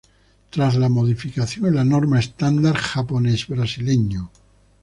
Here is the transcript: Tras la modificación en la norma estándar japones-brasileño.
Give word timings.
Tras 0.49 0.77
la 0.77 0.89
modificación 0.89 1.67
en 1.67 1.75
la 1.75 1.83
norma 1.85 2.17
estándar 2.19 2.75
japones-brasileño. 2.75 4.31